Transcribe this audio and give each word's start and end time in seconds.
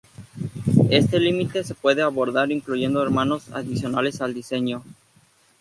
Este 0.89 1.19
límite 1.19 1.63
se 1.63 1.75
puede 1.75 2.01
abordar 2.01 2.51
incluyendo 2.51 3.03
hermanos 3.03 3.51
adicionales 3.51 4.19
al 4.21 4.33
diseño. 4.33 4.81